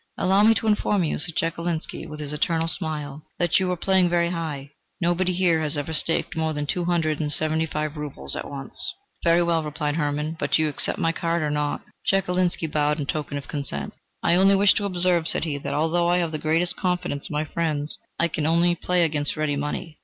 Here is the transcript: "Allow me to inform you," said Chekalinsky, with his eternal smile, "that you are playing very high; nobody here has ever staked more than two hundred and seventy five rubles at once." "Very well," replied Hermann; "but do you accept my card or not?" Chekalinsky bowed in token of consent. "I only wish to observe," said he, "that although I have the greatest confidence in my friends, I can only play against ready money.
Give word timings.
"Allow 0.17 0.41
me 0.41 0.55
to 0.55 0.65
inform 0.65 1.03
you," 1.03 1.19
said 1.19 1.35
Chekalinsky, 1.35 2.07
with 2.07 2.19
his 2.19 2.33
eternal 2.33 2.67
smile, 2.67 3.21
"that 3.37 3.59
you 3.59 3.69
are 3.71 3.77
playing 3.77 4.09
very 4.09 4.31
high; 4.31 4.71
nobody 4.99 5.31
here 5.31 5.61
has 5.61 5.77
ever 5.77 5.93
staked 5.93 6.35
more 6.35 6.53
than 6.53 6.65
two 6.65 6.85
hundred 6.85 7.19
and 7.19 7.31
seventy 7.31 7.67
five 7.67 7.95
rubles 7.95 8.35
at 8.35 8.49
once." 8.49 8.95
"Very 9.23 9.43
well," 9.43 9.61
replied 9.61 9.97
Hermann; 9.97 10.37
"but 10.39 10.53
do 10.53 10.63
you 10.63 10.69
accept 10.69 10.97
my 10.97 11.11
card 11.11 11.43
or 11.43 11.51
not?" 11.51 11.83
Chekalinsky 12.03 12.65
bowed 12.65 12.99
in 12.99 13.05
token 13.05 13.37
of 13.37 13.47
consent. 13.47 13.93
"I 14.23 14.33
only 14.33 14.55
wish 14.55 14.73
to 14.73 14.85
observe," 14.85 15.27
said 15.27 15.43
he, 15.43 15.59
"that 15.59 15.75
although 15.75 16.07
I 16.07 16.17
have 16.17 16.31
the 16.31 16.39
greatest 16.39 16.77
confidence 16.77 17.29
in 17.29 17.33
my 17.33 17.45
friends, 17.45 17.99
I 18.19 18.27
can 18.27 18.47
only 18.47 18.73
play 18.73 19.03
against 19.03 19.37
ready 19.37 19.55
money. 19.55 19.99